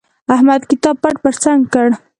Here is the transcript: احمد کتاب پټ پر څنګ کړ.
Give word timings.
احمد 0.33 0.61
کتاب 0.71 0.95
پټ 1.03 1.15
پر 1.23 1.33
څنګ 1.43 1.59
کړ. 1.73 1.87